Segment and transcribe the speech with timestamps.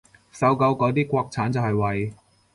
[0.31, 2.15] 搜狗嗰啲國產就係為